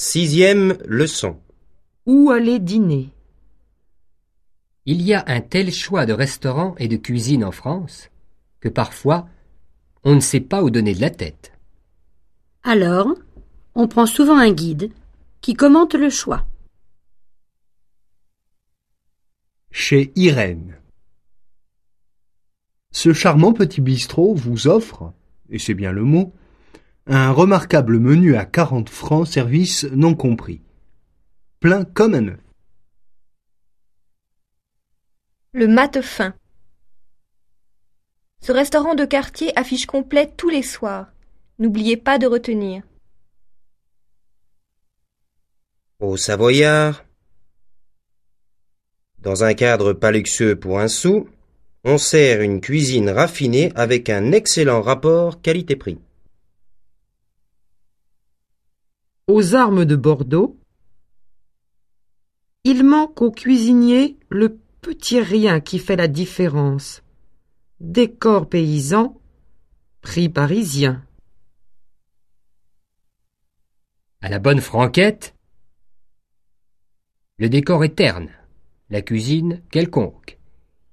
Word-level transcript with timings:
Sixième 0.00 0.78
leçon. 0.86 1.40
Où 2.06 2.30
aller 2.30 2.60
dîner? 2.60 3.12
Il 4.86 5.02
y 5.02 5.12
a 5.12 5.24
un 5.26 5.40
tel 5.40 5.72
choix 5.72 6.06
de 6.06 6.12
restaurants 6.12 6.76
et 6.78 6.86
de 6.86 6.96
cuisine 6.96 7.44
en 7.44 7.50
France 7.50 8.08
que 8.60 8.68
parfois 8.68 9.28
on 10.04 10.14
ne 10.14 10.20
sait 10.20 10.38
pas 10.38 10.62
où 10.62 10.70
donner 10.70 10.94
de 10.94 11.00
la 11.00 11.10
tête. 11.10 11.52
Alors, 12.62 13.12
on 13.74 13.88
prend 13.88 14.06
souvent 14.06 14.38
un 14.38 14.52
guide 14.52 14.92
qui 15.40 15.54
commente 15.54 15.96
le 15.96 16.10
choix. 16.10 16.46
Chez 19.72 20.12
Irène. 20.14 20.78
Ce 22.92 23.12
charmant 23.12 23.52
petit 23.52 23.80
bistrot 23.80 24.36
vous 24.36 24.68
offre, 24.68 25.12
et 25.50 25.58
c'est 25.58 25.74
bien 25.74 25.90
le 25.90 26.04
mot, 26.04 26.32
un 27.08 27.30
remarquable 27.32 27.98
menu 27.98 28.36
à 28.36 28.44
40 28.44 28.90
francs 28.90 29.26
service 29.26 29.84
non 29.92 30.14
compris. 30.14 30.60
Plein 31.58 31.84
comme 31.84 32.14
un 32.14 32.28
œuf. 32.28 32.40
Le 35.52 35.66
mate 35.66 36.02
fin. 36.02 36.34
Ce 38.40 38.52
restaurant 38.52 38.94
de 38.94 39.04
quartier 39.04 39.58
affiche 39.58 39.86
complet 39.86 40.30
tous 40.36 40.50
les 40.50 40.62
soirs. 40.62 41.08
N'oubliez 41.58 41.96
pas 41.96 42.18
de 42.18 42.26
retenir. 42.26 42.82
Au 46.00 46.16
Savoyard. 46.16 47.04
Dans 49.18 49.42
un 49.42 49.54
cadre 49.54 49.94
pas 49.94 50.12
luxueux 50.12 50.54
pour 50.54 50.78
un 50.78 50.86
sou, 50.86 51.28
on 51.82 51.98
sert 51.98 52.42
une 52.42 52.60
cuisine 52.60 53.10
raffinée 53.10 53.72
avec 53.74 54.08
un 54.10 54.30
excellent 54.30 54.82
rapport 54.82 55.40
qualité-prix. 55.40 55.98
Aux 59.28 59.54
armes 59.54 59.84
de 59.84 59.94
Bordeaux 59.94 60.58
Il 62.64 62.82
manque 62.82 63.20
au 63.20 63.30
cuisinier 63.30 64.18
le 64.30 64.58
petit 64.80 65.20
rien 65.20 65.60
qui 65.60 65.78
fait 65.78 65.96
la 65.96 66.08
différence. 66.08 67.02
Décor 67.78 68.48
paysan, 68.48 69.20
prix 70.00 70.30
parisien. 70.30 71.04
À 74.22 74.30
la 74.30 74.38
bonne 74.38 74.62
franquette, 74.62 75.34
le 77.36 77.50
décor 77.50 77.84
est 77.84 77.96
terne, 77.96 78.30
la 78.88 79.02
cuisine 79.02 79.62
quelconque, 79.70 80.38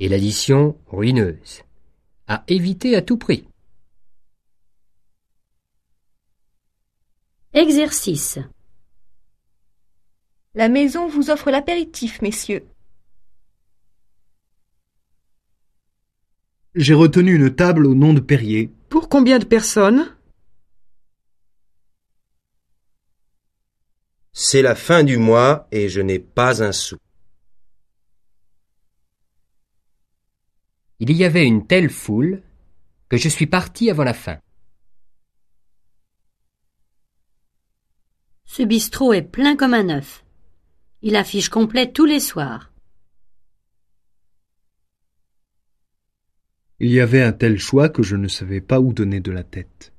et 0.00 0.08
l'addition 0.10 0.78
ruineuse. 0.88 1.62
À 2.26 2.44
éviter 2.46 2.94
à 2.94 3.00
tout 3.00 3.16
prix. 3.16 3.48
Exercice. 7.54 8.38
La 10.54 10.68
maison 10.68 11.08
vous 11.08 11.30
offre 11.30 11.50
l'apéritif, 11.50 12.20
messieurs. 12.20 12.66
J'ai 16.74 16.92
retenu 16.92 17.34
une 17.34 17.54
table 17.54 17.86
au 17.86 17.94
nom 17.94 18.12
de 18.12 18.20
Perrier. 18.20 18.70
Pour 18.90 19.08
combien 19.08 19.38
de 19.38 19.46
personnes? 19.46 20.14
C'est 24.32 24.62
la 24.62 24.74
fin 24.74 25.02
du 25.02 25.16
mois 25.16 25.68
et 25.72 25.88
je 25.88 26.02
n'ai 26.02 26.18
pas 26.18 26.62
un 26.62 26.72
sou. 26.72 26.98
Il 31.00 31.12
y 31.12 31.24
avait 31.24 31.46
une 31.46 31.66
telle 31.66 31.88
foule 31.88 32.42
que 33.08 33.16
je 33.16 33.28
suis 33.28 33.46
parti 33.46 33.90
avant 33.90 34.04
la 34.04 34.14
fin. 34.14 34.38
Ce 38.58 38.64
bistrot 38.64 39.12
est 39.12 39.22
plein 39.22 39.54
comme 39.54 39.72
un 39.72 39.88
œuf. 39.88 40.24
Il 41.00 41.14
affiche 41.14 41.48
complet 41.48 41.92
tous 41.92 42.06
les 42.06 42.18
soirs. 42.18 42.72
Il 46.80 46.90
y 46.90 46.98
avait 46.98 47.22
un 47.22 47.30
tel 47.30 47.60
choix 47.60 47.88
que 47.88 48.02
je 48.02 48.16
ne 48.16 48.26
savais 48.26 48.60
pas 48.60 48.80
où 48.80 48.92
donner 48.92 49.20
de 49.20 49.30
la 49.30 49.44
tête. 49.44 49.92